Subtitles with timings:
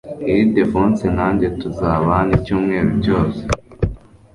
[0.41, 3.41] Ildephonse nanjye tuzaba hano icyumweru cyose.